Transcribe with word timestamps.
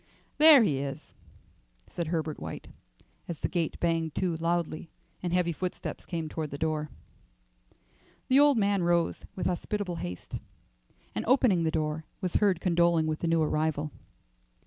"There 0.39 0.63
he 0.63 0.79
is," 0.79 1.13
said 1.87 2.07
Herbert 2.07 2.39
White, 2.39 2.69
as 3.27 3.41
the 3.41 3.47
gate 3.47 3.79
banged 3.79 4.15
to 4.15 4.35
loudly 4.37 4.89
and 5.21 5.31
heavy 5.31 5.51
footsteps 5.53 6.07
came 6.07 6.27
toward 6.27 6.49
the 6.49 6.57
door. 6.57 6.89
The 8.27 8.39
old 8.39 8.57
man 8.57 8.81
rose 8.81 9.25
with 9.35 9.45
hospitable 9.45 9.97
haste, 9.97 10.39
and 11.13 11.23
opening 11.27 11.61
the 11.65 11.69
door, 11.69 12.05
was 12.19 12.37
heard 12.37 12.59
condoling 12.59 13.05
with 13.05 13.19
the 13.19 13.27
new 13.27 13.43
arrival. 13.43 13.91